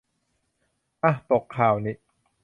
[1.03, 1.93] อ๊ะ ตกข่าวนิ